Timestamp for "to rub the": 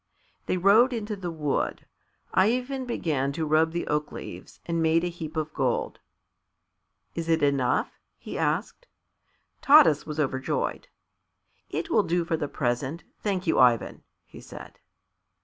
3.33-3.85